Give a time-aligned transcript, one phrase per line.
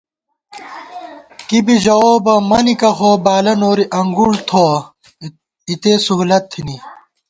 [1.47, 4.75] کی بی ژَؤو بہ مَنِکہ خو، بالہ نوری انگُوڑ تھوَہ،
[5.69, 6.77] اِتے سہولت تھنی